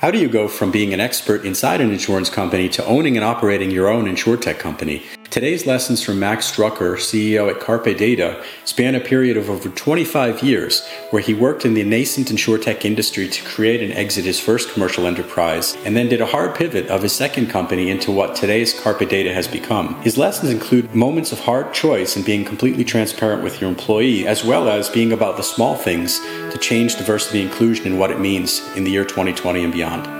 How 0.00 0.12
do 0.12 0.18
you 0.18 0.28
go 0.28 0.46
from 0.46 0.70
being 0.70 0.94
an 0.94 1.00
expert 1.00 1.44
inside 1.44 1.80
an 1.80 1.90
insurance 1.90 2.30
company 2.30 2.68
to 2.68 2.84
owning 2.84 3.16
and 3.16 3.24
operating 3.24 3.72
your 3.72 3.88
own 3.88 4.04
insurtech 4.04 4.60
company? 4.60 5.02
Today's 5.30 5.66
lessons 5.66 6.02
from 6.02 6.18
Max 6.18 6.50
Drucker, 6.50 6.96
CEO 6.96 7.50
at 7.50 7.60
Carpe 7.60 7.94
Data, 7.98 8.42
span 8.64 8.94
a 8.94 9.00
period 9.00 9.36
of 9.36 9.50
over 9.50 9.68
25 9.68 10.42
years 10.42 10.88
where 11.10 11.20
he 11.20 11.34
worked 11.34 11.66
in 11.66 11.74
the 11.74 11.84
nascent 11.84 12.28
insurtech 12.28 12.86
industry 12.86 13.28
to 13.28 13.44
create 13.44 13.82
and 13.82 13.92
exit 13.92 14.24
his 14.24 14.40
first 14.40 14.72
commercial 14.72 15.06
enterprise, 15.06 15.76
and 15.84 15.94
then 15.94 16.08
did 16.08 16.22
a 16.22 16.26
hard 16.26 16.54
pivot 16.54 16.86
of 16.86 17.02
his 17.02 17.12
second 17.12 17.48
company 17.48 17.90
into 17.90 18.10
what 18.10 18.36
today's 18.36 18.72
Carpe 18.80 19.06
Data 19.06 19.34
has 19.34 19.46
become. 19.46 20.00
His 20.00 20.16
lessons 20.16 20.50
include 20.50 20.94
moments 20.94 21.30
of 21.30 21.40
hard 21.40 21.74
choice 21.74 22.16
and 22.16 22.24
being 22.24 22.42
completely 22.42 22.82
transparent 22.82 23.42
with 23.42 23.60
your 23.60 23.68
employee, 23.68 24.26
as 24.26 24.44
well 24.44 24.70
as 24.70 24.88
being 24.88 25.12
about 25.12 25.36
the 25.36 25.42
small 25.42 25.76
things 25.76 26.20
to 26.20 26.56
change 26.58 26.96
diversity 26.96 27.42
inclusion 27.42 27.86
and 27.86 27.98
what 27.98 28.10
it 28.10 28.18
means 28.18 28.66
in 28.76 28.84
the 28.84 28.90
year 28.90 29.04
2020 29.04 29.62
and 29.62 29.74
beyond. 29.74 30.17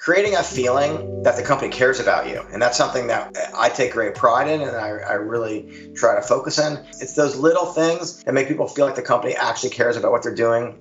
Creating 0.00 0.34
a 0.34 0.42
feeling 0.42 1.22
that 1.22 1.36
the 1.36 1.42
company 1.42 1.70
cares 1.70 2.00
about 2.00 2.26
you. 2.26 2.42
And 2.52 2.60
that's 2.60 2.78
something 2.78 3.06
that 3.08 3.36
I 3.54 3.68
take 3.68 3.92
great 3.92 4.14
pride 4.14 4.48
in 4.48 4.62
and 4.62 4.74
I, 4.74 4.88
I, 4.88 5.12
really 5.12 5.92
try 5.94 6.14
to 6.14 6.22
focus 6.22 6.58
in. 6.58 6.78
It's 7.00 7.12
those 7.12 7.36
little 7.36 7.66
things 7.66 8.24
that 8.24 8.32
make 8.32 8.48
people 8.48 8.66
feel 8.66 8.86
like 8.86 8.94
the 8.94 9.02
company 9.02 9.34
actually 9.34 9.70
cares 9.70 9.98
about 9.98 10.10
what 10.10 10.22
they're 10.22 10.34
doing. 10.34 10.80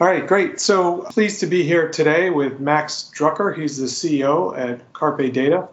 All 0.00 0.06
right, 0.06 0.26
great. 0.26 0.58
So 0.60 1.02
pleased 1.10 1.40
to 1.40 1.46
be 1.46 1.62
here 1.62 1.90
today 1.90 2.30
with 2.30 2.58
Max 2.58 3.12
Drucker. 3.14 3.54
He's 3.54 3.76
the 3.76 3.86
CEO 3.86 4.58
at 4.58 4.92
Carpe 4.94 5.30
Data. 5.30 5.68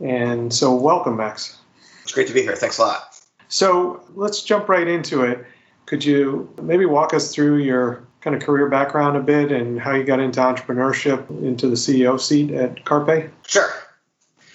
And 0.00 0.54
so 0.54 0.72
welcome, 0.72 1.16
Max. 1.16 1.58
It's 2.04 2.12
great 2.12 2.28
to 2.28 2.32
be 2.32 2.42
here. 2.42 2.54
Thanks 2.54 2.78
a 2.78 2.82
lot. 2.82 3.20
So 3.48 4.04
let's 4.14 4.44
jump 4.44 4.68
right 4.68 4.86
into 4.86 5.24
it. 5.24 5.44
Could 5.88 6.04
you 6.04 6.52
maybe 6.60 6.84
walk 6.84 7.14
us 7.14 7.34
through 7.34 7.60
your 7.60 8.06
kind 8.20 8.36
of 8.36 8.42
career 8.42 8.68
background 8.68 9.16
a 9.16 9.20
bit 9.20 9.50
and 9.50 9.80
how 9.80 9.94
you 9.94 10.04
got 10.04 10.20
into 10.20 10.38
entrepreneurship, 10.38 11.30
into 11.30 11.66
the 11.66 11.76
CEO 11.76 12.20
seat 12.20 12.50
at 12.50 12.84
Carpe? 12.84 13.32
Sure. 13.46 13.70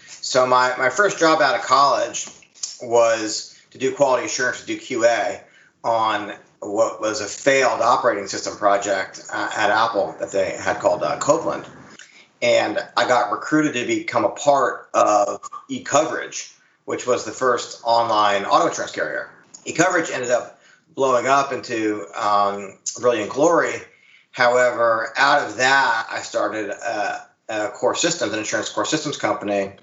So 0.06 0.45
my, 0.45 0.76
my 0.78 0.92
first 0.92 1.17
job 1.17 1.42
out 1.42 1.56
of 1.56 1.61
college 1.61 2.28
was 2.84 3.59
to 3.72 3.80
do 3.80 3.95
quality 3.95 4.28
assurance, 4.28 4.61
to 4.61 4.67
do 4.67 4.78
QA 4.78 5.42
on 5.84 6.34
what 6.59 7.02
was 7.02 7.20
a 7.20 7.26
failed 7.26 7.81
operating 7.81 8.28
system 8.28 8.56
project 8.56 9.26
uh, 9.34 9.50
at 9.58 9.72
Apple 9.72 10.16
that 10.20 10.31
they 10.31 10.52
had 10.52 10.78
called 10.78 11.02
uh, 11.02 11.17
Copeland. 11.17 11.66
And 12.44 12.78
I 12.95 13.08
got 13.08 13.31
recruited 13.31 13.73
to 13.73 13.88
become 13.88 14.23
a 14.23 14.30
part 14.30 14.88
of 14.94 15.42
eCoverage, 15.67 16.56
which 16.86 17.08
was 17.08 17.26
the 17.26 17.31
first 17.31 17.81
online 17.84 18.45
auto 18.45 18.67
insurance 18.67 18.92
carrier. 18.92 19.31
eCoverage 19.66 20.14
ended 20.14 20.30
up 20.30 20.59
blowing 20.95 21.27
up 21.27 21.52
into 21.52 22.05
um, 22.16 22.77
brilliant 22.99 23.31
glory. 23.31 23.73
However, 24.31 25.13
out 25.17 25.47
of 25.47 25.58
that, 25.58 26.08
I 26.09 26.19
started 26.19 26.69
a, 26.69 27.27
a 27.49 27.69
core 27.69 27.95
systems, 27.95 28.33
an 28.33 28.39
insurance 28.39 28.69
core 28.69 28.86
systems 28.86 29.17
company, 29.17 29.73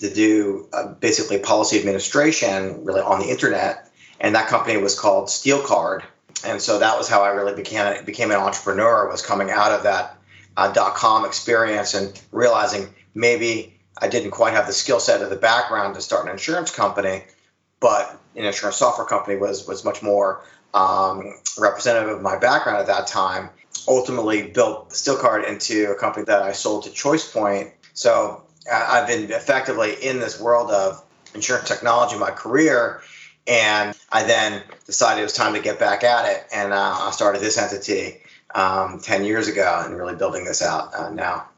to 0.00 0.14
do 0.14 0.68
uh, 0.72 0.92
basically 1.00 1.38
policy 1.38 1.78
administration, 1.78 2.84
really 2.84 3.00
on 3.00 3.20
the 3.20 3.28
internet. 3.28 3.90
And 4.20 4.34
that 4.34 4.48
company 4.48 4.76
was 4.76 4.98
called 4.98 5.28
SteelCard. 5.28 6.02
And 6.44 6.60
so 6.60 6.78
that 6.78 6.98
was 6.98 7.08
how 7.08 7.22
I 7.22 7.30
really 7.30 7.54
became 7.54 8.04
became 8.04 8.30
an 8.30 8.36
entrepreneur. 8.36 9.08
Was 9.10 9.22
coming 9.22 9.50
out 9.50 9.72
of 9.72 9.82
that 9.84 10.16
uh, 10.56 10.72
dot 10.72 10.94
com 10.94 11.24
experience 11.24 11.94
and 11.94 12.20
realizing 12.30 12.88
maybe 13.14 13.78
I 14.00 14.08
didn't 14.08 14.30
quite 14.30 14.54
have 14.54 14.66
the 14.66 14.72
skill 14.72 15.00
set 15.00 15.22
or 15.22 15.28
the 15.28 15.36
background 15.36 15.94
to 15.96 16.00
start 16.00 16.26
an 16.26 16.32
insurance 16.32 16.70
company, 16.70 17.24
but 17.80 18.20
an 18.38 18.44
insurance 18.44 18.76
software 18.76 19.06
company 19.06 19.36
was 19.36 19.66
was 19.66 19.84
much 19.84 20.02
more 20.02 20.42
um, 20.74 21.34
representative 21.58 22.16
of 22.16 22.22
my 22.22 22.38
background 22.38 22.78
at 22.78 22.86
that 22.86 23.06
time. 23.06 23.50
Ultimately, 23.86 24.48
built 24.48 24.90
SteelCard 24.90 25.48
into 25.48 25.90
a 25.90 25.94
company 25.94 26.24
that 26.26 26.42
I 26.42 26.52
sold 26.52 26.84
to 26.84 26.90
ChoicePoint. 26.90 27.72
So 27.94 28.42
I've 28.70 29.06
been 29.06 29.30
effectively 29.30 29.94
in 29.94 30.20
this 30.20 30.40
world 30.40 30.70
of 30.70 31.02
insurance 31.34 31.68
technology 31.68 32.18
my 32.18 32.30
career, 32.30 33.00
and 33.46 33.96
I 34.12 34.24
then 34.24 34.62
decided 34.84 35.20
it 35.20 35.24
was 35.24 35.32
time 35.32 35.54
to 35.54 35.60
get 35.60 35.78
back 35.78 36.04
at 36.04 36.30
it, 36.30 36.46
and 36.52 36.72
uh, 36.72 36.96
I 37.00 37.10
started 37.12 37.40
this 37.40 37.56
entity 37.58 38.20
um, 38.54 39.00
10 39.00 39.24
years 39.24 39.48
ago 39.48 39.82
and 39.84 39.96
really 39.96 40.16
building 40.16 40.44
this 40.44 40.62
out 40.62 40.94
uh, 40.94 41.10
now. 41.10 41.48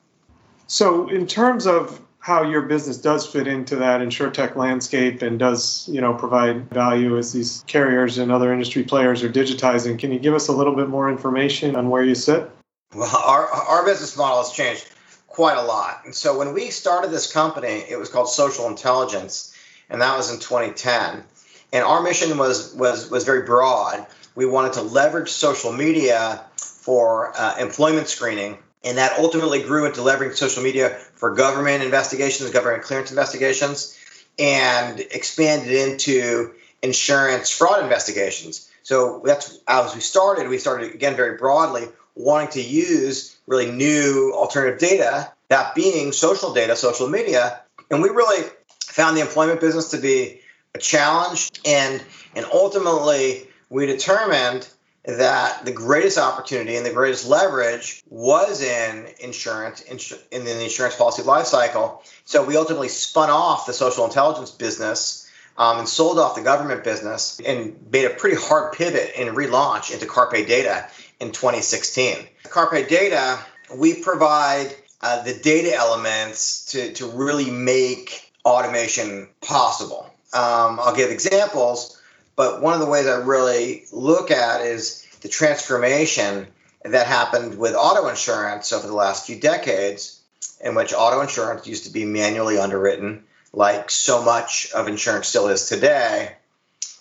So, 0.66 1.08
in 1.08 1.26
terms 1.26 1.66
of 1.66 2.00
how 2.20 2.42
your 2.42 2.62
business 2.62 2.98
does 2.98 3.26
fit 3.26 3.46
into 3.46 3.76
that 3.76 4.02
insurtech 4.02 4.54
landscape 4.54 5.22
and 5.22 5.38
does 5.38 5.88
you 5.88 6.00
know 6.00 6.14
provide 6.14 6.68
value 6.70 7.18
as 7.18 7.32
these 7.32 7.64
carriers 7.66 8.18
and 8.18 8.30
other 8.30 8.52
industry 8.52 8.84
players 8.84 9.22
are 9.22 9.32
digitizing. 9.32 9.98
Can 9.98 10.12
you 10.12 10.18
give 10.18 10.34
us 10.34 10.48
a 10.48 10.52
little 10.52 10.76
bit 10.76 10.88
more 10.88 11.10
information 11.10 11.74
on 11.74 11.88
where 11.88 12.04
you 12.04 12.14
sit? 12.14 12.48
Well 12.94 13.16
our, 13.16 13.46
our 13.46 13.84
business 13.84 14.16
model 14.16 14.38
has 14.38 14.52
changed 14.52 14.86
quite 15.28 15.56
a 15.56 15.62
lot. 15.62 16.02
And 16.04 16.14
so 16.14 16.38
when 16.38 16.52
we 16.52 16.70
started 16.70 17.10
this 17.10 17.32
company 17.32 17.84
it 17.88 17.98
was 17.98 18.10
called 18.10 18.28
social 18.28 18.68
intelligence 18.68 19.56
and 19.88 20.02
that 20.02 20.16
was 20.16 20.32
in 20.32 20.38
2010 20.38 21.24
and 21.72 21.84
our 21.84 22.02
mission 22.02 22.36
was 22.36 22.74
was 22.74 23.10
was 23.10 23.24
very 23.24 23.42
broad. 23.42 24.06
We 24.34 24.44
wanted 24.44 24.74
to 24.74 24.82
leverage 24.82 25.30
social 25.30 25.72
media 25.72 26.44
for 26.56 27.32
uh, 27.34 27.56
employment 27.58 28.08
screening 28.08 28.58
and 28.84 28.98
that 28.98 29.18
ultimately 29.18 29.62
grew 29.62 29.86
into 29.86 30.00
leveraging 30.00 30.34
social 30.34 30.62
media 30.62 30.98
for 31.20 31.34
government 31.34 31.84
investigations, 31.84 32.50
government 32.50 32.82
clearance 32.82 33.10
investigations, 33.10 33.96
and 34.38 34.98
expanded 34.98 35.70
into 35.70 36.52
insurance 36.82 37.50
fraud 37.50 37.82
investigations. 37.82 38.70
So 38.82 39.20
that's 39.24 39.58
as 39.68 39.94
we 39.94 40.00
started, 40.00 40.48
we 40.48 40.56
started 40.56 40.94
again 40.94 41.14
very 41.16 41.36
broadly, 41.36 41.88
wanting 42.16 42.48
to 42.52 42.62
use 42.62 43.38
really 43.46 43.70
new 43.70 44.32
alternative 44.34 44.80
data, 44.80 45.30
that 45.48 45.74
being 45.74 46.12
social 46.12 46.54
data, 46.54 46.74
social 46.74 47.08
media. 47.08 47.60
And 47.90 48.02
we 48.02 48.08
really 48.08 48.48
found 48.80 49.14
the 49.14 49.20
employment 49.20 49.60
business 49.60 49.90
to 49.90 49.98
be 49.98 50.40
a 50.74 50.78
challenge 50.78 51.50
and 51.66 52.02
and 52.34 52.46
ultimately 52.52 53.46
we 53.68 53.86
determined 53.86 54.66
that 55.04 55.64
the 55.64 55.72
greatest 55.72 56.18
opportunity 56.18 56.76
and 56.76 56.84
the 56.84 56.92
greatest 56.92 57.26
leverage 57.26 58.02
was 58.10 58.62
in 58.62 59.06
insurance, 59.20 59.80
in 59.82 60.44
the 60.44 60.62
insurance 60.62 60.96
policy 60.96 61.22
lifecycle. 61.22 62.00
So 62.24 62.44
we 62.44 62.56
ultimately 62.56 62.88
spun 62.88 63.30
off 63.30 63.66
the 63.66 63.72
social 63.72 64.04
intelligence 64.04 64.50
business 64.50 65.30
um, 65.56 65.78
and 65.78 65.88
sold 65.88 66.18
off 66.18 66.34
the 66.34 66.42
government 66.42 66.84
business 66.84 67.40
and 67.44 67.76
made 67.90 68.04
a 68.04 68.10
pretty 68.10 68.36
hard 68.36 68.72
pivot 68.72 69.12
and 69.16 69.36
relaunch 69.36 69.92
into 69.92 70.06
Carpe 70.06 70.46
Data 70.46 70.86
in 71.18 71.32
2016. 71.32 72.16
Carpe 72.44 72.88
Data, 72.88 73.38
we 73.74 73.94
provide 73.94 74.74
uh, 75.02 75.22
the 75.22 75.34
data 75.34 75.74
elements 75.74 76.66
to, 76.72 76.92
to 76.92 77.06
really 77.06 77.50
make 77.50 78.32
automation 78.44 79.28
possible. 79.40 80.10
Um, 80.32 80.78
I'll 80.80 80.94
give 80.94 81.10
examples. 81.10 81.99
But 82.40 82.62
one 82.62 82.72
of 82.72 82.80
the 82.80 82.86
ways 82.86 83.06
I 83.06 83.16
really 83.16 83.84
look 83.92 84.30
at 84.30 84.62
is 84.62 85.06
the 85.20 85.28
transformation 85.28 86.46
that 86.82 87.06
happened 87.06 87.58
with 87.58 87.74
auto 87.74 88.08
insurance 88.08 88.72
over 88.72 88.86
the 88.86 88.94
last 88.94 89.26
few 89.26 89.38
decades, 89.38 90.22
in 90.58 90.74
which 90.74 90.94
auto 90.94 91.20
insurance 91.20 91.66
used 91.66 91.84
to 91.84 91.92
be 91.92 92.06
manually 92.06 92.58
underwritten, 92.58 93.24
like 93.52 93.90
so 93.90 94.22
much 94.22 94.72
of 94.72 94.88
insurance 94.88 95.28
still 95.28 95.48
is 95.48 95.68
today. 95.68 96.34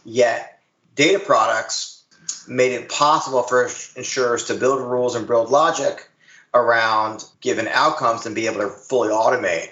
Yet, 0.04 0.60
data 0.96 1.20
products 1.20 2.04
made 2.46 2.74
it 2.74 2.90
possible 2.90 3.44
for 3.44 3.70
insurers 3.96 4.44
to 4.48 4.56
build 4.56 4.82
rules 4.82 5.16
and 5.16 5.26
build 5.26 5.52
logic 5.52 6.06
around 6.54 7.24
given 7.40 7.70
outcomes 7.70 8.26
and 8.26 8.36
be 8.36 8.48
able 8.48 8.60
to 8.60 8.70
fully 8.72 9.08
automate. 9.08 9.70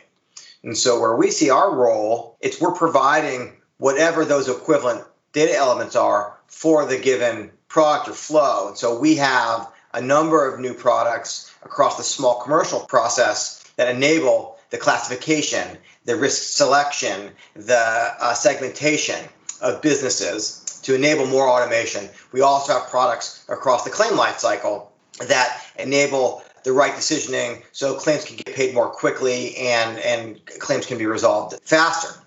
And 0.63 0.77
so, 0.77 1.01
where 1.01 1.17
we 1.17 1.29
see 1.29 1.49
our 1.49 1.75
role, 1.75 2.37
it's 2.39 2.61
we're 2.61 2.71
providing 2.71 3.57
whatever 3.79 4.23
those 4.23 4.47
equivalent 4.47 5.03
data 5.37 5.53
elements 5.55 5.95
are 5.95 6.35
for 6.47 6.87
the 6.87 6.97
given 6.97 7.51
product 7.67 8.09
or 8.09 8.13
flow. 8.13 8.69
And 8.69 8.77
so 8.77 8.99
we 8.99 9.17
have 9.17 9.71
a 9.93 10.01
number 10.01 10.51
of 10.51 10.59
new 10.59 10.73
products 10.73 11.53
across 11.61 11.95
the 11.95 12.03
small 12.03 12.41
commercial 12.41 12.79
process 12.79 13.63
that 13.75 13.93
enable 13.93 14.57
the 14.71 14.79
classification, 14.79 15.77
the 16.05 16.15
risk 16.15 16.41
selection, 16.41 17.33
the 17.55 18.15
uh, 18.19 18.33
segmentation 18.33 19.19
of 19.61 19.83
businesses 19.83 20.79
to 20.81 20.95
enable 20.95 21.27
more 21.27 21.47
automation. 21.47 22.09
We 22.31 22.41
also 22.41 22.73
have 22.73 22.87
products 22.89 23.45
across 23.47 23.83
the 23.83 23.91
claim 23.91 24.17
life 24.17 24.39
cycle 24.39 24.91
that 25.27 25.63
enable 25.77 26.41
the 26.63 26.73
right 26.73 26.93
decisioning 26.93 27.61
so 27.73 27.93
claims 27.93 28.25
can 28.25 28.37
get 28.37 28.55
paid 28.55 28.73
more 28.73 28.89
quickly 28.89 29.55
and, 29.57 29.99
and 29.99 30.43
claims 30.59 30.87
can 30.87 30.97
be 30.97 31.05
resolved 31.05 31.59
faster. 31.63 32.19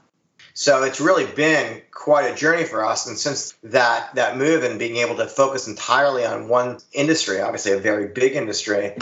So 0.60 0.82
it's 0.82 1.00
really 1.00 1.24
been 1.24 1.80
quite 1.90 2.30
a 2.30 2.34
journey 2.34 2.64
for 2.64 2.84
us. 2.84 3.06
And 3.06 3.18
since 3.18 3.56
that 3.62 4.14
that 4.16 4.36
move 4.36 4.62
and 4.62 4.78
being 4.78 4.98
able 4.98 5.16
to 5.16 5.26
focus 5.26 5.66
entirely 5.66 6.22
on 6.26 6.50
one 6.50 6.80
industry, 6.92 7.40
obviously 7.40 7.72
a 7.72 7.78
very 7.78 8.08
big 8.08 8.34
industry, 8.34 8.94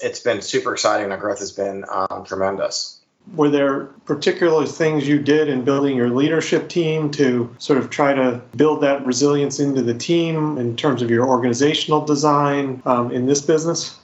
it's 0.00 0.18
been 0.18 0.42
super 0.42 0.72
exciting. 0.72 1.12
Our 1.12 1.16
growth 1.16 1.38
has 1.38 1.52
been 1.52 1.84
um, 1.88 2.24
tremendous. 2.24 2.98
Were 3.36 3.48
there 3.48 3.84
particular 4.06 4.66
things 4.66 5.06
you 5.06 5.20
did 5.20 5.48
in 5.48 5.62
building 5.62 5.94
your 5.94 6.10
leadership 6.10 6.68
team 6.68 7.12
to 7.12 7.54
sort 7.58 7.78
of 7.78 7.90
try 7.90 8.12
to 8.12 8.42
build 8.56 8.80
that 8.80 9.06
resilience 9.06 9.60
into 9.60 9.82
the 9.82 9.94
team 9.94 10.58
in 10.58 10.74
terms 10.74 11.00
of 11.00 11.10
your 11.10 11.28
organizational 11.28 12.04
design 12.04 12.82
um, 12.86 13.12
in 13.12 13.26
this 13.26 13.40
business? 13.40 13.96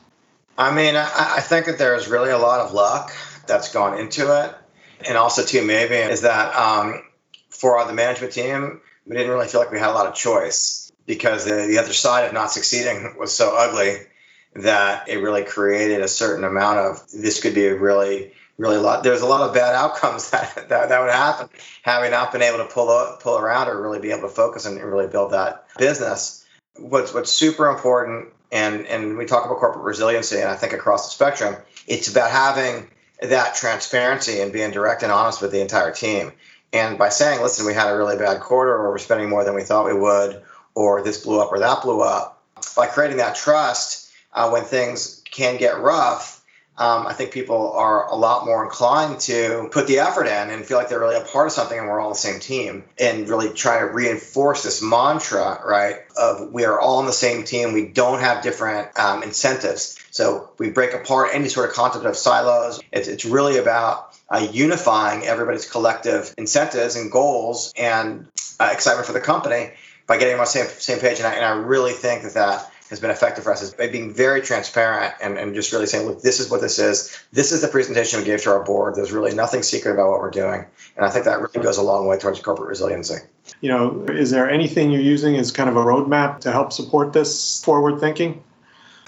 I 0.57 0.73
mean, 0.73 0.95
I, 0.95 1.11
I 1.39 1.41
think 1.41 1.67
that 1.67 1.77
there's 1.77 2.07
really 2.07 2.31
a 2.31 2.39
lot 2.39 2.61
of 2.61 2.73
luck 2.73 3.11
that's 3.49 3.73
gone 3.73 3.99
into 3.99 4.45
it. 4.45 4.55
And 5.07 5.17
also, 5.17 5.45
too, 5.45 5.65
maybe 5.65 5.95
is 5.95 6.23
that 6.23 6.55
um, 6.55 7.03
for 7.49 7.85
the 7.87 7.93
management 7.93 8.33
team, 8.33 8.81
we 9.07 9.17
didn't 9.17 9.31
really 9.33 9.49
feel 9.49 9.61
like 9.61 9.71
we 9.71 9.79
had 9.79 9.91
a 9.91 9.95
lot 9.95 10.07
of 10.07 10.15
choice 10.15 10.93
because 11.07 11.45
the, 11.45 11.67
the 11.67 11.79
other 11.79 11.93
side 11.93 12.27
of 12.27 12.33
not 12.33 12.51
succeeding 12.51 13.17
was 13.19 13.35
so 13.35 13.55
ugly 13.57 13.97
that 14.55 15.09
it 15.09 15.17
really 15.17 15.45
created 15.45 16.01
a 16.01 16.09
certain 16.09 16.45
amount 16.45 16.79
of 16.79 17.11
this 17.13 17.41
could 17.41 17.55
be 17.55 17.67
a 17.67 17.75
really 17.75 18.33
really 18.59 18.77
lot 18.77 19.03
there's 19.03 19.23
a 19.23 19.27
lot 19.27 19.41
of 19.41 19.55
bad 19.55 19.75
outcomes 19.75 20.31
that, 20.33 20.69
that, 20.69 20.89
that 20.89 21.01
would 21.01 21.11
happen. 21.11 21.49
Having 21.83 22.11
not 22.11 22.33
been 22.33 22.43
able 22.43 22.59
to 22.59 22.67
pull 22.67 23.17
pull 23.21 23.39
around 23.39 23.69
or 23.69 23.81
really 23.81 24.01
be 24.01 24.11
able 24.11 24.23
to 24.23 24.29
focus 24.29 24.67
and 24.67 24.81
really 24.83 25.07
build 25.07 25.33
that 25.33 25.67
business 25.79 26.45
what's 26.77 27.13
what's 27.13 27.31
super 27.31 27.69
important 27.69 28.29
and 28.53 28.87
and 28.87 29.17
we 29.17 29.27
talk 29.27 29.45
about 29.45 29.59
corporate 29.59 29.85
resiliency 29.85 30.39
and 30.39 30.49
i 30.49 30.57
think 30.57 30.73
across 30.73 31.07
the 31.07 31.15
spectrum 31.15 31.57
it's 31.87 32.11
about 32.11 32.31
having 32.31 32.89
that 33.23 33.55
transparency 33.55 34.41
and 34.41 34.53
being 34.53 34.71
direct 34.71 35.03
and 35.03 35.13
honest 35.13 35.43
with 35.43 35.53
the 35.53 35.61
entire 35.61 35.93
team. 35.93 36.33
And 36.73 36.99
by 36.99 37.09
saying 37.09 37.41
listen 37.43 37.67
we 37.67 37.75
had 37.75 37.91
a 37.91 37.97
really 37.97 38.17
bad 38.17 38.41
quarter 38.41 38.75
or 38.75 38.91
we're 38.91 38.99
spending 38.99 39.29
more 39.29 39.45
than 39.45 39.55
we 39.55 39.63
thought 39.63 39.87
we 39.87 39.95
would 39.95 40.43
or 40.75 41.03
this 41.03 41.25
blew 41.25 41.41
up 41.41 41.53
or 41.53 41.59
that 41.59 41.83
blew 41.83 42.01
up 42.01 42.43
by 42.77 42.87
creating 42.87 43.19
that 43.19 43.35
trust 43.35 44.11
uh, 44.33 44.49
when 44.51 44.63
things 44.63 45.23
can 45.31 45.57
get 45.57 45.79
rough 45.81 46.40
um, 46.81 47.07
I 47.07 47.13
think 47.13 47.31
people 47.31 47.73
are 47.73 48.07
a 48.11 48.15
lot 48.17 48.47
more 48.47 48.65
inclined 48.65 49.21
to 49.21 49.69
put 49.71 49.87
the 49.87 49.99
effort 49.99 50.25
in 50.25 50.49
and 50.49 50.65
feel 50.65 50.79
like 50.79 50.89
they're 50.89 50.99
really 50.99 51.17
a 51.17 51.21
part 51.21 51.47
of 51.47 51.53
something 51.53 51.79
and 51.79 51.87
we're 51.87 52.01
all 52.01 52.09
the 52.09 52.15
same 52.15 52.41
team 52.41 52.85
and 52.99 53.29
really 53.29 53.53
try 53.53 53.81
to 53.81 53.85
reinforce 53.85 54.63
this 54.63 54.83
mantra, 54.83 55.61
right, 55.63 55.97
of 56.17 56.51
we 56.51 56.65
are 56.65 56.81
all 56.81 56.97
on 56.97 57.05
the 57.05 57.13
same 57.13 57.45
team. 57.45 57.75
We 57.75 57.89
don't 57.89 58.21
have 58.21 58.43
different 58.43 58.99
um, 58.99 59.23
incentives. 59.23 60.03
So 60.11 60.53
we 60.57 60.71
break 60.71 60.95
apart 60.95 61.31
any 61.35 61.49
sort 61.51 61.69
of 61.69 61.77
concept 61.77 62.07
of 62.07 62.17
silos. 62.17 62.81
It's, 62.93 63.09
it's 63.09 63.27
really 63.27 63.59
about 63.59 64.19
uh, 64.31 64.49
unifying 64.51 65.25
everybody's 65.25 65.71
collective 65.71 66.35
incentives 66.39 66.97
and 66.97 67.13
goals 67.13 67.75
and 67.77 68.27
uh, 68.59 68.71
excitement 68.73 69.07
for 69.07 69.13
the 69.13 69.21
company 69.21 69.73
by 70.07 70.17
getting 70.17 70.33
them 70.33 70.41
on 70.41 70.47
the 70.47 70.51
same, 70.51 70.67
same 70.67 70.99
page. 70.99 71.19
And 71.19 71.27
I, 71.27 71.35
and 71.35 71.45
I 71.45 71.51
really 71.51 71.93
think 71.93 72.23
that 72.23 72.35
that 72.35 72.73
has 72.91 72.99
been 72.99 73.11
effective 73.11 73.45
for 73.45 73.53
us 73.53 73.63
is 73.63 73.73
by 73.73 73.87
being 73.87 74.13
very 74.13 74.43
transparent 74.43 75.15
and, 75.23 75.39
and 75.39 75.55
just 75.55 75.73
really 75.73 75.87
saying, 75.87 76.07
look, 76.07 76.21
this 76.21 76.41
is 76.41 76.51
what 76.51 76.61
this 76.61 76.81
is. 76.81 77.17
This 77.33 77.53
is 77.53 77.63
the 77.63 77.69
presentation 77.69 78.19
we 78.19 78.27
gave 78.27 78.43
to 78.43 78.51
our 78.51 78.65
board. 78.65 78.97
There's 78.97 79.13
really 79.13 79.33
nothing 79.33 79.63
secret 79.63 79.93
about 79.93 80.11
what 80.11 80.21
we're 80.21 80.31
doing. 80.31 80.67
And 80.97 81.07
I 81.07 81.11
think 81.11 81.25
that 81.25 81.41
really 81.41 81.65
goes 81.65 81.79
a 81.79 81.83
long 81.83 82.07
way 82.07 82.19
towards 82.19 82.41
corporate 82.41 82.69
resiliency. 82.69 83.19
You 83.61 83.71
know, 83.71 84.05
is 84.09 84.33
there 84.33 84.51
anything 84.51 84.91
you're 84.91 85.01
using 85.01 85.37
as 85.37 85.53
kind 85.53 85.71
of 85.71 85.77
a 85.77 85.85
roadmap 85.85 86.41
to 86.41 86.53
help 86.53 86.73
support 86.73 87.13
this 87.13 87.63
forward 87.65 88.01
thinking? 88.01 88.43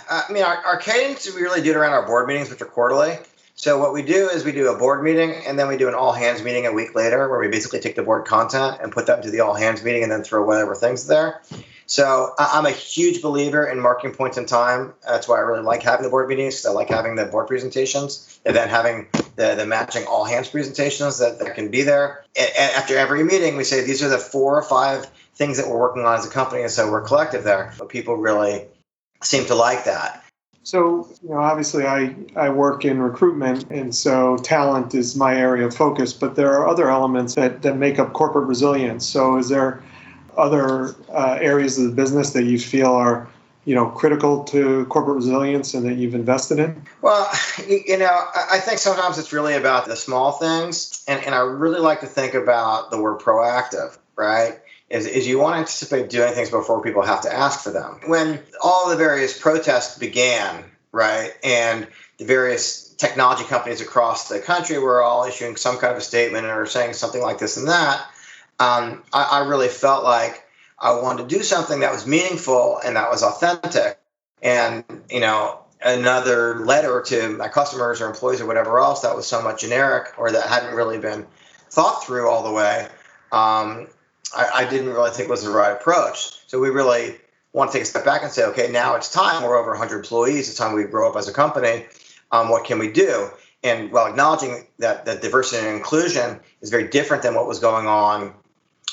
Uh, 0.08 0.23
I 0.29 0.32
mean, 0.32 0.44
our, 0.44 0.56
our 0.58 0.76
cadence, 0.76 1.32
we 1.34 1.43
really 1.43 1.61
do 1.61 1.70
it 1.70 1.76
around 1.76 1.93
our 1.93 2.06
board 2.06 2.29
meetings, 2.29 2.50
which 2.50 2.62
are 2.62 2.67
quarterly. 2.67 3.19
So 3.56 3.79
what 3.79 3.93
we 3.93 4.02
do 4.02 4.29
is 4.29 4.44
we 4.44 4.52
do 4.52 4.73
a 4.73 4.79
board 4.79 5.02
meeting 5.02 5.34
and 5.46 5.58
then 5.58 5.69
we 5.69 5.76
do 5.76 5.88
an 5.88 5.94
all 5.94 6.12
hands 6.12 6.43
meeting 6.43 6.67
a 6.67 6.73
week 6.73 6.94
later 6.94 7.29
where 7.29 7.38
we 7.38 7.49
basically 7.49 7.81
take 7.81 7.96
the 7.96 8.02
board 8.02 8.26
content 8.26 8.79
and 8.81 8.93
put 8.93 9.06
that 9.06 9.19
into 9.19 9.31
the 9.31 9.40
all 9.40 9.55
hands 9.55 9.82
meeting 9.84 10.02
and 10.02 10.11
then 10.11 10.23
throw 10.23 10.44
whatever 10.44 10.75
things 10.75 11.06
there. 11.06 11.43
So 11.93 12.33
I'm 12.39 12.65
a 12.65 12.71
huge 12.71 13.21
believer 13.21 13.67
in 13.67 13.79
marking 13.79 14.15
points 14.15 14.39
in 14.39 14.47
time. 14.47 14.94
That's 15.06 15.29
why 15.29 15.37
I 15.37 15.41
really 15.41 15.61
like 15.61 15.83
having 15.83 16.05
the 16.05 16.09
board 16.09 16.27
meetings 16.27 16.55
because 16.55 16.65
I 16.65 16.73
like 16.73 16.89
having 16.89 17.17
the 17.17 17.27
board 17.27 17.49
presentations 17.49 18.41
and 18.47 18.56
then 18.56 18.71
having 18.71 19.09
the, 19.37 19.56
the 19.56 19.67
matching 19.67 20.06
all 20.06 20.25
hands 20.25 20.49
presentations 20.49 21.19
that, 21.19 21.39
that 21.41 21.55
can 21.55 21.71
be 21.71 21.83
there. 21.83 22.25
And 22.35 22.49
after 22.56 22.97
every 22.97 23.23
meeting, 23.25 23.56
we 23.56 23.65
say 23.65 23.85
these 23.85 24.03
are 24.03 24.09
the 24.09 24.17
four 24.17 24.56
or 24.56 24.62
five 24.62 25.05
things 25.35 25.59
that 25.59 25.69
we're 25.69 25.79
working 25.79 26.03
on 26.03 26.19
as 26.19 26.27
a 26.27 26.31
company. 26.31 26.62
And 26.62 26.71
so 26.71 26.91
we're 26.91 27.03
collective 27.03 27.44
there. 27.44 27.75
But 27.79 27.91
people 27.91 28.17
really 28.17 28.69
seem 29.23 29.44
to 29.49 29.55
like 29.55 29.85
that. 29.85 30.25
So, 30.62 31.06
you 31.23 31.29
know, 31.29 31.41
obviously 31.41 31.85
I, 31.85 32.17
I 32.35 32.49
work 32.49 32.87
in 32.87 33.03
recruitment, 33.03 33.71
and 33.71 33.94
so 33.94 34.39
talent 34.39 34.94
is 34.94 35.15
my 35.15 35.37
area 35.37 35.67
of 35.67 35.75
focus, 35.75 36.15
but 36.15 36.37
there 36.37 36.53
are 36.53 36.69
other 36.69 36.89
elements 36.89 37.35
that, 37.35 37.62
that 37.62 37.77
make 37.77 37.99
up 37.99 38.15
corporate 38.15 38.47
resilience. 38.47 39.05
So, 39.05 39.39
is 39.39 39.49
there 39.49 39.83
other 40.37 40.94
uh, 41.11 41.38
areas 41.40 41.79
of 41.79 41.84
the 41.84 41.93
business 41.93 42.32
that 42.32 42.44
you 42.44 42.58
feel 42.58 42.93
are 42.93 43.29
you 43.64 43.75
know 43.75 43.87
critical 43.87 44.44
to 44.44 44.84
corporate 44.87 45.17
resilience 45.17 45.75
and 45.75 45.87
that 45.87 45.94
you've 45.94 46.14
invested 46.14 46.58
in? 46.58 46.82
Well 47.00 47.31
you 47.69 47.99
know 47.99 48.26
i 48.34 48.58
think 48.58 48.79
sometimes 48.79 49.19
it's 49.19 49.32
really 49.32 49.55
about 49.55 49.87
the 49.87 49.94
small 49.94 50.32
things 50.32 51.05
and, 51.06 51.25
and 51.25 51.34
i 51.34 51.38
really 51.40 51.79
like 51.79 52.00
to 52.00 52.06
think 52.06 52.34
about 52.34 52.90
the 52.90 53.00
word 53.00 53.20
proactive 53.20 53.96
right? 54.17 54.58
Is, 54.90 55.06
is 55.06 55.26
you 55.26 55.38
want 55.38 55.55
to 55.55 55.61
anticipate 55.61 56.11
doing 56.11 56.34
things 56.34 56.50
before 56.50 56.82
people 56.82 57.02
have 57.02 57.23
to 57.23 57.32
ask 57.32 57.61
for 57.61 57.70
them. 57.70 58.00
When 58.06 58.40
all 58.62 58.90
the 58.90 58.96
various 58.96 59.38
protests 59.38 59.99
began 59.99 60.64
right 60.93 61.32
and 61.43 61.88
the 62.19 62.26
various 62.26 62.90
technology 62.94 63.44
companies 63.44 63.81
across 63.81 64.29
the 64.29 64.38
country 64.38 64.79
were 64.79 65.02
all 65.02 65.25
issuing 65.25 65.56
some 65.56 65.79
kind 65.79 65.93
of 65.93 65.99
a 65.99 66.02
statement 66.02 66.46
or 66.46 66.67
saying 66.67 66.93
something 66.93 67.23
like 67.23 67.38
this 67.38 67.56
and 67.56 67.69
that 67.69 68.06
um, 68.62 69.03
I, 69.12 69.25
I 69.25 69.49
really 69.49 69.69
felt 69.69 70.05
like 70.05 70.44
I 70.79 70.94
wanted 71.00 71.29
to 71.29 71.37
do 71.37 71.43
something 71.43 71.81
that 71.81 71.91
was 71.91 72.06
meaningful 72.06 72.79
and 72.85 72.94
that 72.94 73.11
was 73.11 73.23
authentic. 73.25 73.99
And, 74.41 74.85
you 75.11 75.20
know, 75.20 75.59
another 75.85 76.64
letter 76.64 77.03
to 77.06 77.31
my 77.31 77.49
customers 77.49 78.00
or 78.00 78.06
employees 78.06 78.41
or 78.41 78.47
whatever 78.47 78.79
else 78.79 79.03
that 79.03 79.17
was 79.17 79.26
somewhat 79.26 79.59
generic 79.59 80.12
or 80.17 80.31
that 80.31 80.49
hadn't 80.49 80.76
really 80.76 80.99
been 80.99 81.26
thought 81.70 82.05
through 82.05 82.29
all 82.29 82.44
the 82.44 82.53
way, 82.53 82.87
um, 83.32 83.88
I, 84.37 84.50
I, 84.55 84.70
didn't 84.70 84.91
really 84.91 85.11
think 85.11 85.29
was 85.29 85.43
the 85.43 85.50
right 85.50 85.73
approach. 85.73 86.47
So 86.47 86.61
we 86.61 86.70
really 86.70 87.17
want 87.53 87.73
to 87.73 87.79
take 87.79 87.82
a 87.82 87.87
step 87.87 88.05
back 88.05 88.23
and 88.23 88.31
say, 88.31 88.44
okay, 88.44 88.70
now 88.70 88.94
it's 88.94 89.11
time. 89.11 89.43
We're 89.43 89.58
over 89.58 89.70
100 89.70 89.97
employees. 89.97 90.49
It's 90.49 90.58
time 90.58 90.75
we 90.75 90.85
grow 90.85 91.11
up 91.11 91.17
as 91.17 91.26
a 91.26 91.32
company. 91.32 91.87
Um, 92.31 92.49
what 92.49 92.65
can 92.65 92.79
we 92.79 92.93
do? 92.93 93.29
And 93.65 93.91
while 93.91 94.06
acknowledging 94.06 94.67
that, 94.79 95.06
that 95.06 95.23
diversity 95.23 95.67
and 95.67 95.76
inclusion 95.76 96.41
is 96.61 96.70
very 96.70 96.88
different 96.88 97.23
than 97.23 97.35
what 97.35 97.47
was 97.47 97.58
going 97.58 97.87
on 97.87 98.35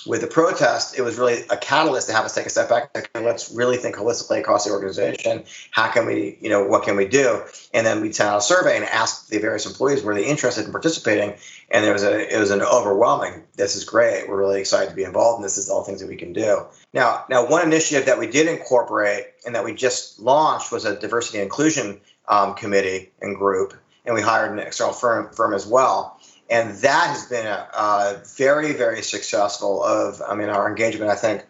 with 0.05 0.21
the 0.21 0.27
protest, 0.27 0.97
it 0.97 1.01
was 1.01 1.17
really 1.17 1.43
a 1.49 1.57
catalyst 1.57 2.07
to 2.07 2.13
have 2.13 2.25
us 2.25 2.35
take 2.35 2.45
a 2.45 2.49
step 2.49 2.69
back. 2.69 2.95
Okay, 2.95 3.25
let's 3.25 3.51
really 3.51 3.77
think 3.77 3.95
holistically 3.95 4.39
across 4.39 4.65
the 4.65 4.71
organization. 4.71 5.43
How 5.71 5.89
can 5.89 6.05
we, 6.05 6.37
you 6.41 6.49
know, 6.49 6.65
what 6.65 6.83
can 6.83 6.95
we 6.95 7.07
do? 7.07 7.41
And 7.73 7.85
then 7.85 8.01
we 8.01 8.11
sent 8.11 8.29
out 8.29 8.37
a 8.37 8.41
survey 8.41 8.75
and 8.75 8.85
asked 8.85 9.29
the 9.29 9.39
various 9.39 9.65
employees 9.65 10.03
were 10.03 10.15
they 10.15 10.25
interested 10.25 10.65
in 10.65 10.71
participating. 10.71 11.35
And 11.71 11.83
there 11.83 11.93
was 11.93 12.03
a 12.03 12.35
it 12.35 12.39
was 12.39 12.51
an 12.51 12.61
overwhelming. 12.61 13.43
This 13.55 13.75
is 13.75 13.83
great. 13.83 14.27
We're 14.27 14.37
really 14.37 14.59
excited 14.59 14.89
to 14.89 14.95
be 14.95 15.03
involved, 15.03 15.37
and 15.37 15.45
this 15.45 15.57
is 15.57 15.69
all 15.69 15.83
things 15.83 16.01
that 16.01 16.09
we 16.09 16.15
can 16.15 16.33
do. 16.33 16.65
Now, 16.93 17.25
now 17.29 17.47
one 17.47 17.65
initiative 17.65 18.05
that 18.07 18.19
we 18.19 18.27
did 18.27 18.47
incorporate 18.47 19.25
and 19.45 19.55
that 19.55 19.63
we 19.63 19.73
just 19.73 20.19
launched 20.19 20.71
was 20.71 20.85
a 20.85 20.99
diversity 20.99 21.37
and 21.37 21.43
inclusion 21.43 22.01
um, 22.27 22.55
committee 22.55 23.11
and 23.21 23.35
group, 23.35 23.73
and 24.05 24.15
we 24.15 24.21
hired 24.21 24.51
an 24.51 24.59
external 24.59 24.93
firm 24.93 25.31
firm 25.33 25.53
as 25.53 25.67
well 25.67 26.18
and 26.49 26.75
that 26.77 27.07
has 27.09 27.25
been 27.25 27.45
a, 27.45 27.67
a 27.73 28.21
very 28.37 28.73
very 28.73 29.01
successful 29.01 29.83
of 29.83 30.21
i 30.27 30.35
mean 30.35 30.49
our 30.49 30.69
engagement 30.69 31.11
i 31.11 31.15
think 31.15 31.45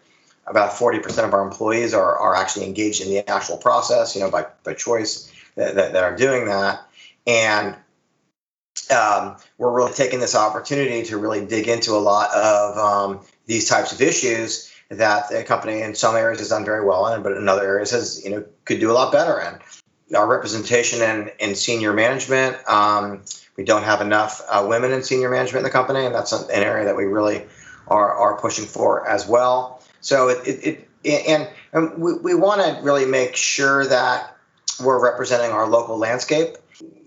about 0.46 0.72
40% 0.72 1.24
of 1.24 1.32
our 1.32 1.46
employees 1.46 1.94
are, 1.94 2.16
are 2.16 2.34
actually 2.34 2.66
engaged 2.66 3.02
in 3.02 3.08
the 3.08 3.28
actual 3.30 3.56
process 3.56 4.14
you 4.14 4.22
know 4.22 4.30
by, 4.30 4.46
by 4.64 4.74
choice 4.74 5.32
that, 5.54 5.74
that, 5.76 5.92
that 5.92 6.02
are 6.02 6.16
doing 6.16 6.46
that 6.46 6.80
and 7.26 7.76
um, 8.90 9.36
we're 9.58 9.72
really 9.72 9.92
taking 9.92 10.20
this 10.20 10.34
opportunity 10.34 11.04
to 11.04 11.18
really 11.18 11.44
dig 11.44 11.68
into 11.68 11.92
a 11.92 11.98
lot 11.98 12.34
of 12.34 12.78
um, 12.78 13.20
these 13.46 13.68
types 13.68 13.92
of 13.92 14.00
issues 14.00 14.72
that 14.88 15.28
the 15.28 15.44
company 15.44 15.82
in 15.82 15.94
some 15.94 16.16
areas 16.16 16.40
has 16.40 16.48
done 16.48 16.64
very 16.64 16.84
well 16.84 17.12
in, 17.14 17.22
but 17.22 17.32
in 17.32 17.48
other 17.48 17.64
areas 17.64 17.92
has 17.92 18.24
you 18.24 18.30
know 18.30 18.44
could 18.64 18.80
do 18.80 18.90
a 18.90 18.94
lot 18.94 19.12
better 19.12 19.40
in. 19.40 20.16
Our 20.16 20.26
representation 20.26 21.02
in, 21.02 21.30
in 21.38 21.54
senior 21.54 21.92
management, 21.92 22.56
um, 22.68 23.22
we 23.60 23.66
don't 23.66 23.82
have 23.82 24.00
enough 24.00 24.40
uh, 24.48 24.64
women 24.66 24.90
in 24.90 25.02
senior 25.02 25.28
management 25.28 25.58
in 25.58 25.64
the 25.64 25.70
company, 25.70 26.06
and 26.06 26.14
that's 26.14 26.32
an 26.32 26.48
area 26.50 26.86
that 26.86 26.96
we 26.96 27.04
really 27.04 27.44
are, 27.88 28.10
are 28.14 28.40
pushing 28.40 28.64
for 28.64 29.06
as 29.06 29.28
well. 29.28 29.82
So 30.00 30.28
it, 30.28 30.48
it, 30.48 30.88
it 31.04 31.28
and, 31.28 31.46
and 31.74 32.02
we, 32.02 32.14
we 32.14 32.34
want 32.34 32.62
to 32.62 32.82
really 32.82 33.04
make 33.04 33.36
sure 33.36 33.86
that 33.86 34.34
we're 34.82 34.98
representing 34.98 35.50
our 35.50 35.68
local 35.68 35.98
landscape. 35.98 36.56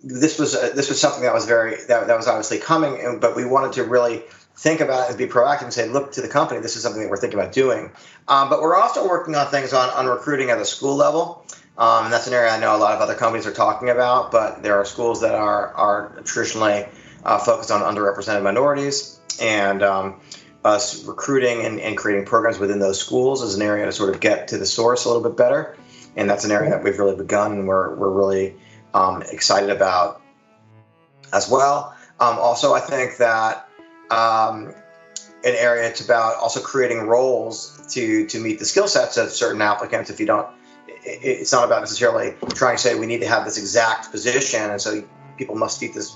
This 0.03 0.37
was 0.37 0.53
uh, 0.53 0.73
this 0.75 0.89
was 0.89 1.01
something 1.01 1.23
that 1.23 1.33
was 1.33 1.47
very 1.47 1.71
that, 1.87 2.05
that 2.05 2.15
was 2.15 2.27
obviously 2.27 2.59
coming, 2.59 3.17
but 3.19 3.35
we 3.35 3.45
wanted 3.45 3.73
to 3.73 3.83
really 3.85 4.21
think 4.55 4.79
about 4.79 5.05
it 5.05 5.09
and 5.09 5.17
be 5.17 5.25
proactive 5.25 5.63
and 5.63 5.73
say, 5.73 5.89
look 5.89 6.11
to 6.11 6.21
the 6.21 6.27
company. 6.27 6.59
This 6.61 6.75
is 6.75 6.83
something 6.83 7.01
that 7.01 7.09
we're 7.09 7.17
thinking 7.17 7.39
about 7.39 7.51
doing. 7.51 7.89
Um, 8.27 8.51
but 8.51 8.61
we're 8.61 8.75
also 8.75 9.09
working 9.09 9.33
on 9.33 9.47
things 9.47 9.73
on, 9.73 9.89
on 9.89 10.05
recruiting 10.05 10.51
at 10.51 10.59
the 10.59 10.65
school 10.65 10.95
level. 10.95 11.47
Um, 11.77 12.11
that's 12.11 12.27
an 12.27 12.33
area 12.33 12.51
I 12.51 12.59
know 12.59 12.75
a 12.75 12.77
lot 12.77 12.93
of 12.93 13.01
other 13.01 13.15
companies 13.15 13.47
are 13.47 13.53
talking 13.53 13.89
about, 13.89 14.31
but 14.31 14.61
there 14.61 14.75
are 14.75 14.85
schools 14.85 15.21
that 15.21 15.33
are, 15.33 15.73
are 15.73 16.21
traditionally 16.23 16.85
uh, 17.23 17.39
focused 17.39 17.71
on 17.71 17.81
underrepresented 17.81 18.43
minorities. 18.43 19.19
And 19.41 19.81
um, 19.81 20.19
us 20.63 21.03
recruiting 21.05 21.65
and, 21.65 21.79
and 21.79 21.97
creating 21.97 22.25
programs 22.25 22.59
within 22.59 22.79
those 22.79 22.99
schools 22.99 23.41
is 23.41 23.55
an 23.55 23.61
area 23.61 23.85
to 23.85 23.91
sort 23.91 24.13
of 24.13 24.21
get 24.21 24.49
to 24.49 24.57
the 24.57 24.65
source 24.65 25.05
a 25.05 25.09
little 25.09 25.23
bit 25.23 25.35
better. 25.35 25.75
And 26.15 26.29
that's 26.29 26.45
an 26.45 26.51
area 26.51 26.69
that 26.69 26.83
we've 26.83 26.97
really 26.97 27.15
begun 27.15 27.53
and 27.53 27.67
we're, 27.67 27.95
we're 27.95 28.11
really 28.11 28.55
um, 28.93 29.23
excited 29.23 29.71
about 29.71 30.21
as 31.33 31.49
well. 31.49 31.95
Um, 32.19 32.37
also, 32.37 32.73
I 32.73 32.79
think 32.79 33.17
that 33.17 33.67
um, 34.11 34.73
an 35.43 35.55
area 35.55 35.89
it's 35.89 36.05
about 36.05 36.35
also 36.37 36.61
creating 36.61 37.07
roles 37.07 37.85
to 37.93 38.27
to 38.27 38.39
meet 38.39 38.59
the 38.59 38.65
skill 38.65 38.87
sets 38.87 39.17
of 39.17 39.29
certain 39.29 39.61
applicants. 39.61 40.09
If 40.09 40.19
you 40.19 40.25
don't, 40.25 40.47
it's 41.05 41.51
not 41.51 41.65
about 41.65 41.81
necessarily 41.81 42.33
trying 42.49 42.77
to 42.77 42.81
say 42.81 42.95
we 42.95 43.05
need 43.05 43.21
to 43.21 43.27
have 43.27 43.45
this 43.45 43.57
exact 43.57 44.11
position, 44.11 44.61
and 44.61 44.81
so 44.81 45.03
people 45.37 45.55
must 45.55 45.81
meet 45.81 45.93
this 45.93 46.15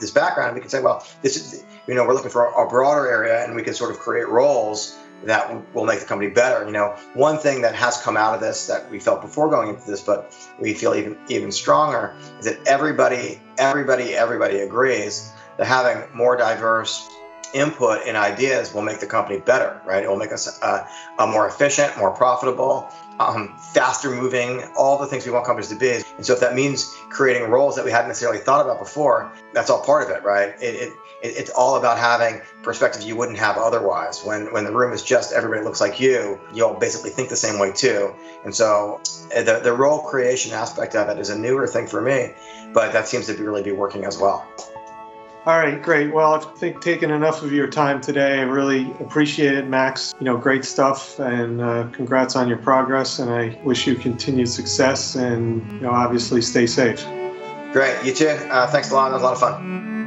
this 0.00 0.10
background. 0.10 0.54
We 0.54 0.60
can 0.60 0.70
say, 0.70 0.80
well, 0.80 1.04
this 1.22 1.36
is 1.36 1.64
you 1.86 1.94
know 1.94 2.04
we're 2.06 2.14
looking 2.14 2.30
for 2.30 2.46
a 2.46 2.68
broader 2.68 3.08
area, 3.08 3.44
and 3.44 3.54
we 3.54 3.62
can 3.62 3.74
sort 3.74 3.90
of 3.90 3.98
create 3.98 4.28
roles 4.28 4.96
that 5.24 5.74
will 5.74 5.84
make 5.84 6.00
the 6.00 6.06
company 6.06 6.30
better. 6.30 6.64
You 6.64 6.72
know, 6.72 6.96
one 7.14 7.38
thing 7.38 7.62
that 7.62 7.74
has 7.74 8.00
come 8.00 8.16
out 8.16 8.34
of 8.34 8.40
this 8.40 8.66
that 8.68 8.90
we 8.90 8.98
felt 8.98 9.20
before 9.20 9.50
going 9.50 9.70
into 9.70 9.86
this, 9.86 10.00
but 10.00 10.34
we 10.58 10.74
feel 10.74 10.94
even 10.94 11.18
even 11.28 11.52
stronger, 11.52 12.14
is 12.38 12.46
that 12.46 12.66
everybody, 12.66 13.40
everybody, 13.58 14.14
everybody 14.14 14.60
agrees 14.60 15.32
that 15.58 15.66
having 15.66 16.04
more 16.16 16.36
diverse 16.36 17.08
input 17.52 18.06
and 18.06 18.16
ideas 18.16 18.72
will 18.72 18.82
make 18.82 19.00
the 19.00 19.06
company 19.06 19.40
better, 19.40 19.80
right? 19.84 20.02
It 20.04 20.08
will 20.08 20.16
make 20.16 20.32
us 20.32 20.60
uh, 20.62 20.86
more 21.18 21.48
efficient, 21.48 21.96
more 21.98 22.12
profitable, 22.12 22.90
um, 23.18 23.56
faster 23.58 24.10
moving, 24.10 24.62
all 24.76 24.98
the 24.98 25.06
things 25.06 25.26
we 25.26 25.32
want 25.32 25.44
companies 25.44 25.68
to 25.68 25.76
be. 25.76 26.02
And 26.16 26.24
so 26.24 26.32
if 26.32 26.40
that 26.40 26.54
means 26.54 26.96
creating 27.10 27.50
roles 27.50 27.76
that 27.76 27.84
we 27.84 27.90
hadn't 27.90 28.08
necessarily 28.08 28.38
thought 28.38 28.64
about 28.64 28.78
before, 28.78 29.32
that's 29.52 29.68
all 29.68 29.82
part 29.84 30.08
of 30.08 30.16
it, 30.16 30.24
right? 30.24 30.54
It, 30.60 30.88
it, 30.88 30.92
it's 31.22 31.50
all 31.50 31.76
about 31.76 31.98
having 31.98 32.40
perspectives 32.62 33.04
you 33.04 33.14
wouldn't 33.14 33.38
have 33.38 33.58
otherwise. 33.58 34.24
When 34.24 34.52
when 34.54 34.64
the 34.64 34.72
room 34.72 34.94
is 34.94 35.02
just 35.02 35.32
everybody 35.34 35.62
looks 35.62 35.80
like 35.80 36.00
you, 36.00 36.40
you'll 36.54 36.74
basically 36.74 37.10
think 37.10 37.28
the 37.28 37.36
same 37.36 37.58
way 37.58 37.72
too. 37.72 38.14
And 38.42 38.54
so 38.54 39.02
uh, 39.36 39.42
the, 39.42 39.60
the 39.62 39.72
role 39.72 40.00
creation 40.00 40.52
aspect 40.52 40.94
of 40.94 41.10
it 41.10 41.18
is 41.18 41.28
a 41.28 41.38
newer 41.38 41.66
thing 41.66 41.88
for 41.88 42.00
me, 42.00 42.32
but 42.72 42.92
that 42.94 43.06
seems 43.06 43.26
to 43.26 43.34
be 43.34 43.42
really 43.42 43.62
be 43.62 43.72
working 43.72 44.04
as 44.04 44.16
well. 44.16 44.48
All 45.46 45.56
right, 45.56 45.82
great. 45.82 46.12
Well, 46.12 46.34
I 46.34 46.38
think 46.58 46.82
taken 46.82 47.10
enough 47.10 47.42
of 47.42 47.50
your 47.50 47.66
time 47.66 48.02
today. 48.02 48.40
I 48.40 48.42
really 48.42 48.90
appreciate 49.00 49.54
it, 49.54 49.66
Max. 49.66 50.14
You 50.20 50.26
know, 50.26 50.36
great 50.36 50.66
stuff, 50.66 51.18
and 51.18 51.62
uh, 51.62 51.88
congrats 51.92 52.36
on 52.36 52.46
your 52.46 52.58
progress. 52.58 53.18
And 53.18 53.30
I 53.30 53.58
wish 53.64 53.86
you 53.86 53.94
continued 53.94 54.50
success, 54.50 55.14
and 55.14 55.66
you 55.72 55.80
know, 55.80 55.92
obviously, 55.92 56.42
stay 56.42 56.66
safe. 56.66 57.02
Great, 57.72 58.04
you 58.04 58.12
too. 58.12 58.28
Uh, 58.28 58.66
thanks 58.66 58.90
a 58.90 58.94
lot. 58.94 59.12
It 59.12 59.14
was 59.14 59.22
a 59.22 59.24
lot 59.24 59.32
of 59.32 59.40
fun. 59.40 59.99